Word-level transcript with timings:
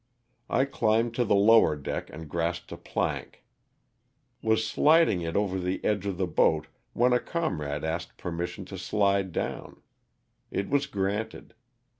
I 0.49 0.65
climbed 0.65 1.13
to 1.13 1.25
the 1.25 1.35
lower 1.35 1.75
deck 1.75 2.09
and 2.09 2.27
grasped 2.27 2.71
a 2.71 2.77
plank. 2.77 3.45
Was 4.41 4.65
sliding 4.65 5.21
it 5.21 5.35
over 5.35 5.59
the 5.59 5.79
edge 5.85 6.07
of 6.07 6.17
the 6.17 6.25
boat 6.25 6.65
when 6.93 7.13
a 7.13 7.19
comrade 7.19 7.83
asked 7.83 8.17
per 8.17 8.31
mission 8.31 8.65
to 8.65 8.79
slide 8.79 9.31
down. 9.31 9.83
It 10.49 10.69
was 10.71 10.87
granted. 10.87 11.53